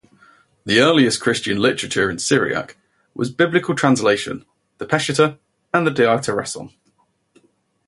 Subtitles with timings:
[0.65, 2.75] The earliest Christian literature in Syriac
[3.13, 4.45] was biblical translation,
[4.79, 5.37] the Peshitta
[5.75, 6.73] and the Diatessaron.